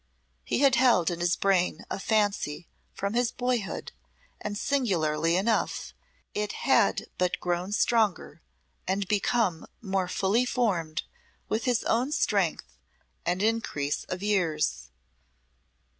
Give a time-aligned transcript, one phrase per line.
[0.43, 3.91] He had held in his brain a fancy from his boyhood,
[4.39, 5.93] and singularly enough
[6.33, 8.41] it had but grown stronger
[8.87, 11.03] and become more fully formed
[11.49, 12.79] with his own strength
[13.27, 14.89] and increase of years.